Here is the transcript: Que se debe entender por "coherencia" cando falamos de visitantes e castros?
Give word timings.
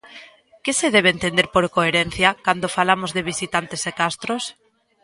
Que 0.63 0.73
se 0.79 0.87
debe 0.95 1.09
entender 1.15 1.47
por 1.53 1.65
"coherencia" 1.75 2.29
cando 2.45 2.73
falamos 2.77 3.11
de 3.15 3.27
visitantes 3.31 3.81
e 3.89 3.91
castros? 4.01 4.43